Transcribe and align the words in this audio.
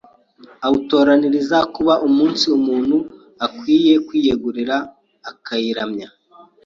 awutoranyiriza 0.65 1.57
kuba 1.75 1.93
umunsi 2.07 2.43
umuntu 2.57 2.97
akwiriye 3.45 3.95
kuyiyegurira 4.07 4.75
akayiramya. 5.29 6.07